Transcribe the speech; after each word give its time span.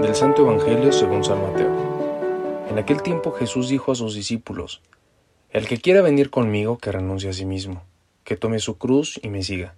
Del 0.00 0.14
Santo 0.14 0.40
Evangelio 0.40 0.90
según 0.92 1.22
San 1.22 1.42
Mateo. 1.42 1.70
En 2.70 2.78
aquel 2.78 3.02
tiempo 3.02 3.32
Jesús 3.32 3.68
dijo 3.68 3.92
a 3.92 3.94
sus 3.94 4.14
discípulos, 4.14 4.80
El 5.50 5.68
que 5.68 5.76
quiera 5.76 6.00
venir 6.00 6.30
conmigo, 6.30 6.78
que 6.78 6.90
renuncie 6.90 7.28
a 7.28 7.34
sí 7.34 7.44
mismo, 7.44 7.82
que 8.24 8.38
tome 8.38 8.60
su 8.60 8.78
cruz 8.78 9.20
y 9.22 9.28
me 9.28 9.42
siga. 9.42 9.74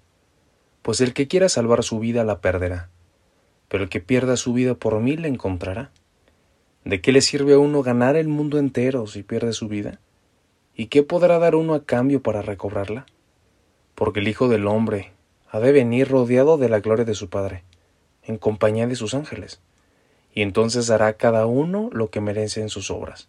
Pues 0.82 1.00
el 1.00 1.12
que 1.12 1.26
quiera 1.26 1.48
salvar 1.48 1.82
su 1.82 1.98
vida 1.98 2.22
la 2.22 2.40
perderá, 2.40 2.88
pero 3.66 3.82
el 3.82 3.88
que 3.88 3.98
pierda 4.00 4.36
su 4.36 4.52
vida 4.52 4.76
por 4.76 5.00
mí 5.00 5.16
la 5.16 5.26
encontrará. 5.26 5.90
¿De 6.84 7.00
qué 7.00 7.10
le 7.10 7.20
sirve 7.20 7.54
a 7.54 7.58
uno 7.58 7.82
ganar 7.82 8.14
el 8.14 8.28
mundo 8.28 8.58
entero 8.58 9.08
si 9.08 9.24
pierde 9.24 9.52
su 9.52 9.66
vida? 9.66 9.98
¿Y 10.76 10.86
qué 10.86 11.02
podrá 11.02 11.40
dar 11.40 11.56
uno 11.56 11.74
a 11.74 11.84
cambio 11.84 12.22
para 12.22 12.42
recobrarla? 12.42 13.06
Porque 13.96 14.20
el 14.20 14.28
Hijo 14.28 14.46
del 14.46 14.68
Hombre 14.68 15.14
ha 15.54 15.60
de 15.60 15.70
venir 15.70 16.08
rodeado 16.08 16.58
de 16.58 16.68
la 16.68 16.80
gloria 16.80 17.04
de 17.04 17.14
su 17.14 17.30
Padre, 17.30 17.62
en 18.24 18.38
compañía 18.38 18.88
de 18.88 18.96
sus 18.96 19.14
ángeles, 19.14 19.60
y 20.32 20.42
entonces 20.42 20.88
dará 20.88 21.06
a 21.06 21.12
cada 21.12 21.46
uno 21.46 21.90
lo 21.92 22.10
que 22.10 22.20
merece 22.20 22.60
en 22.60 22.68
sus 22.68 22.90
obras. 22.90 23.28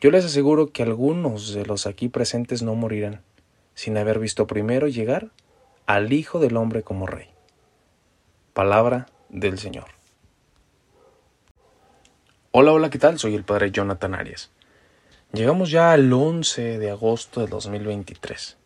Yo 0.00 0.10
les 0.10 0.24
aseguro 0.24 0.72
que 0.72 0.82
algunos 0.82 1.54
de 1.54 1.64
los 1.64 1.86
aquí 1.86 2.08
presentes 2.08 2.64
no 2.64 2.74
morirán, 2.74 3.22
sin 3.76 3.96
haber 3.96 4.18
visto 4.18 4.48
primero 4.48 4.88
llegar 4.88 5.30
al 5.86 6.12
Hijo 6.12 6.40
del 6.40 6.56
Hombre 6.56 6.82
como 6.82 7.06
Rey. 7.06 7.28
Palabra 8.52 9.06
del 9.28 9.60
Señor. 9.60 9.86
Hola, 12.50 12.72
hola, 12.72 12.90
¿qué 12.90 12.98
tal? 12.98 13.20
Soy 13.20 13.36
el 13.36 13.44
Padre 13.44 13.70
Jonathan 13.70 14.16
Arias. 14.16 14.50
Llegamos 15.32 15.70
ya 15.70 15.92
al 15.92 16.12
11 16.12 16.80
de 16.80 16.90
agosto 16.90 17.42
de 17.42 17.46
2023. 17.46 18.56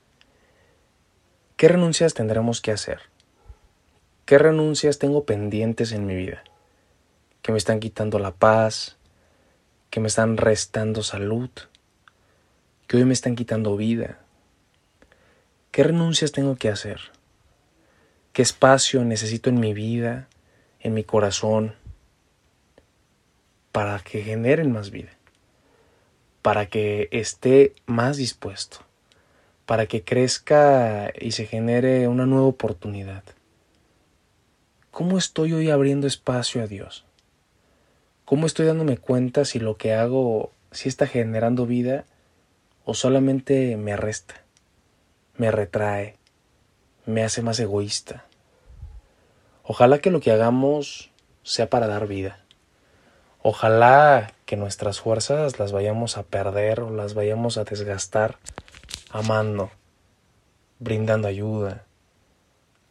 ¿Qué 1.60 1.68
renuncias 1.68 2.14
tendremos 2.14 2.62
que 2.62 2.72
hacer? 2.72 3.00
¿Qué 4.24 4.38
renuncias 4.38 4.98
tengo 4.98 5.26
pendientes 5.26 5.92
en 5.92 6.06
mi 6.06 6.14
vida? 6.14 6.42
Que 7.42 7.52
me 7.52 7.58
están 7.58 7.80
quitando 7.80 8.18
la 8.18 8.30
paz, 8.30 8.96
que 9.90 10.00
me 10.00 10.08
están 10.08 10.38
restando 10.38 11.02
salud, 11.02 11.50
que 12.86 12.96
hoy 12.96 13.04
me 13.04 13.12
están 13.12 13.36
quitando 13.36 13.76
vida. 13.76 14.20
¿Qué 15.70 15.84
renuncias 15.84 16.32
tengo 16.32 16.56
que 16.56 16.70
hacer? 16.70 16.98
¿Qué 18.32 18.40
espacio 18.40 19.04
necesito 19.04 19.50
en 19.50 19.60
mi 19.60 19.74
vida, 19.74 20.28
en 20.80 20.94
mi 20.94 21.04
corazón, 21.04 21.74
para 23.70 23.98
que 23.98 24.22
generen 24.22 24.72
más 24.72 24.90
vida? 24.90 25.10
Para 26.40 26.70
que 26.70 27.10
esté 27.12 27.74
más 27.84 28.16
dispuesto 28.16 28.89
para 29.70 29.86
que 29.86 30.02
crezca 30.02 31.12
y 31.16 31.30
se 31.30 31.46
genere 31.46 32.08
una 32.08 32.26
nueva 32.26 32.48
oportunidad. 32.48 33.22
¿Cómo 34.90 35.16
estoy 35.16 35.52
hoy 35.52 35.70
abriendo 35.70 36.08
espacio 36.08 36.60
a 36.60 36.66
Dios? 36.66 37.04
¿Cómo 38.24 38.46
estoy 38.46 38.66
dándome 38.66 38.98
cuenta 38.98 39.44
si 39.44 39.60
lo 39.60 39.76
que 39.76 39.94
hago 39.94 40.50
si 40.72 40.88
está 40.88 41.06
generando 41.06 41.66
vida 41.66 42.04
o 42.84 42.94
solamente 42.94 43.76
me 43.76 43.92
arresta, 43.92 44.42
me 45.36 45.52
retrae, 45.52 46.16
me 47.06 47.22
hace 47.22 47.40
más 47.40 47.60
egoísta? 47.60 48.24
Ojalá 49.62 50.00
que 50.00 50.10
lo 50.10 50.18
que 50.18 50.32
hagamos 50.32 51.12
sea 51.44 51.70
para 51.70 51.86
dar 51.86 52.08
vida. 52.08 52.40
Ojalá 53.40 54.32
que 54.46 54.56
nuestras 54.56 54.98
fuerzas 54.98 55.60
las 55.60 55.70
vayamos 55.70 56.16
a 56.16 56.24
perder 56.24 56.80
o 56.80 56.90
las 56.90 57.14
vayamos 57.14 57.56
a 57.56 57.62
desgastar 57.62 58.36
amando, 59.10 59.70
brindando 60.78 61.26
ayuda, 61.26 61.84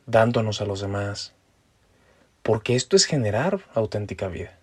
dándonos 0.06 0.60
a 0.60 0.66
los 0.66 0.82
demás, 0.82 1.34
porque 2.44 2.76
esto 2.76 2.96
es 2.98 3.06
generar 3.06 3.62
auténtica 3.74 4.28
vida. 4.28 4.58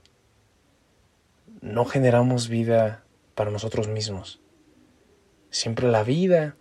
No 1.62 1.86
generamos 1.86 2.48
vida 2.48 3.04
para 3.34 3.50
nosotros 3.50 3.88
mismos. 3.88 4.40
Siempre 5.50 5.88
la 5.88 6.02
vida 6.02 6.56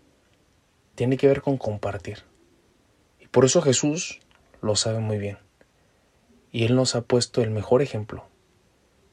tiene 0.96 1.18
que 1.18 1.28
ver 1.28 1.42
con 1.42 1.58
compartir. 1.58 2.24
Y 3.20 3.28
por 3.28 3.44
eso 3.44 3.62
Jesús 3.62 4.22
lo 4.62 4.78
sabe 4.78 5.00
muy 5.00 5.18
bien. 5.18 5.38
Y 6.52 6.64
Él 6.64 6.76
nos 6.76 6.96
ha 6.96 7.02
puesto 7.02 7.42
el 7.42 7.52
mejor 7.52 7.82
ejemplo. 7.82 8.26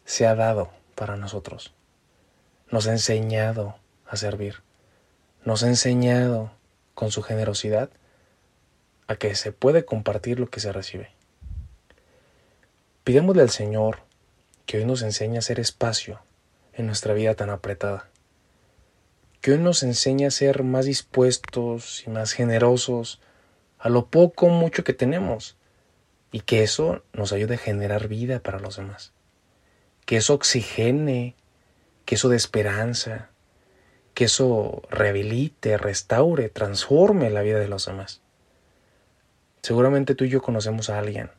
Se 0.05 0.29
ha 0.29 0.37
dado 0.37 0.71
para 0.95 1.17
nosotros. 1.17 1.75
Nos 2.71 2.87
ha 2.87 2.93
enseñado 2.93 3.75
a 4.07 4.17
servir 4.17 4.63
nos 5.45 5.63
ha 5.63 5.69
enseñado 5.69 6.53
con 6.95 7.11
su 7.11 7.23
generosidad 7.23 7.91
a 9.07 9.17
que 9.17 9.35
se 9.35 9.53
puede 9.53 9.85
compartir 9.85 10.39
lo 10.39 10.49
que 10.49 10.61
se 10.61 10.73
recibe. 10.73 11.11
Pidémosle 13.05 13.43
al 13.43 13.51
Señor 13.51 13.99
que 14.67 14.79
hoy 14.79 14.85
nos 14.85 15.03
enseñe 15.03 15.37
a 15.37 15.41
hacer 15.41 15.59
espacio 15.59 16.21
en 16.73 16.87
nuestra 16.87 17.15
vida 17.15 17.35
tan 17.35 17.51
apretada, 17.51 18.09
que 19.41 19.53
hoy 19.53 19.59
nos 19.59 19.83
enseñe 19.83 20.27
a 20.27 20.31
ser 20.31 20.63
más 20.63 20.85
dispuestos 20.85 22.05
y 22.07 22.11
más 22.11 22.33
generosos 22.33 23.21
a 23.79 23.89
lo 23.89 24.07
poco 24.07 24.47
o 24.47 24.51
mucho 24.51 24.85
que 24.85 24.93
tenemos, 24.93 25.57
y 26.31 26.41
que 26.41 26.63
eso 26.63 27.03
nos 27.13 27.33
ayude 27.33 27.57
a 27.57 27.59
generar 27.59 28.09
vida 28.09 28.39
para 28.39 28.61
los 28.61 28.77
demás, 28.77 29.13
que 30.07 30.17
eso 30.17 30.35
oxigene, 30.35 31.35
que 32.05 32.15
eso 32.15 32.29
de 32.29 32.37
esperanza, 32.37 33.32
que 34.15 34.25
eso 34.25 34.83
rehabilite, 34.91 35.79
restaure, 35.79 36.49
transforme 36.49 37.31
la 37.31 37.43
vida 37.43 37.59
de 37.59 37.69
los 37.69 37.87
demás. 37.87 38.21
Seguramente 39.63 40.15
tú 40.15 40.25
y 40.25 40.29
yo 40.29 40.43
conocemos 40.43 40.91
a 40.91 40.99
alguien 40.99 41.31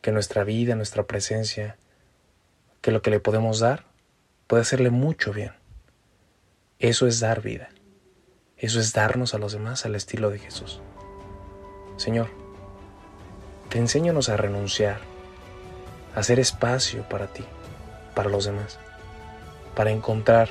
que 0.00 0.12
nuestra 0.12 0.44
vida, 0.44 0.74
nuestra 0.74 1.04
presencia, 1.04 1.76
que 2.80 2.92
lo 2.92 3.02
que 3.02 3.10
le 3.10 3.20
podemos 3.20 3.60
dar 3.60 3.84
puede 4.46 4.62
hacerle 4.62 4.90
mucho 4.90 5.32
bien. 5.32 5.52
Eso 6.78 7.06
es 7.06 7.20
dar 7.20 7.42
vida. 7.42 7.68
Eso 8.56 8.80
es 8.80 8.92
darnos 8.92 9.34
a 9.34 9.38
los 9.38 9.52
demás 9.52 9.84
al 9.84 9.94
estilo 9.94 10.30
de 10.30 10.38
Jesús. 10.38 10.80
Señor, 11.96 12.28
te 13.68 13.78
enséñanos 13.78 14.28
a 14.28 14.36
renunciar, 14.36 15.00
a 16.14 16.20
hacer 16.20 16.38
espacio 16.40 17.08
para 17.08 17.26
ti, 17.26 17.44
para 18.14 18.30
los 18.30 18.44
demás, 18.44 18.78
para 19.74 19.90
encontrar 19.90 20.48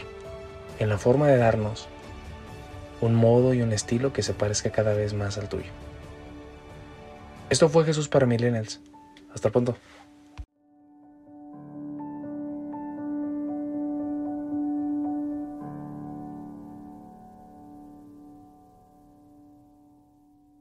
en 0.79 0.89
la 0.89 0.97
forma 0.97 1.27
de 1.27 1.37
darnos 1.37 1.87
un 3.01 3.15
modo 3.15 3.53
y 3.53 3.61
un 3.61 3.71
estilo 3.73 4.13
que 4.13 4.23
se 4.23 4.33
parezca 4.33 4.71
cada 4.71 4.93
vez 4.93 5.13
más 5.13 5.37
al 5.37 5.49
tuyo. 5.49 5.69
Esto 7.49 7.69
fue 7.69 7.85
Jesús 7.85 8.07
para 8.07 8.25
Millennials. 8.25 8.79
Hasta 9.33 9.49
pronto. 9.49 9.77